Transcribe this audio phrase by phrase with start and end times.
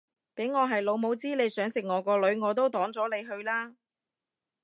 [0.33, 3.75] 俾我係老母知你想食我個女我都擋咗你去啦